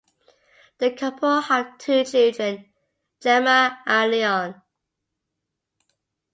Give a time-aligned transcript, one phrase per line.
[0.79, 2.73] The couple have two children,
[3.21, 4.61] Gemma and Leone.